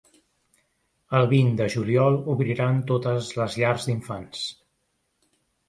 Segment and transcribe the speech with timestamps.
[1.19, 4.43] El vint de juliol obriran totes les llars d’infants.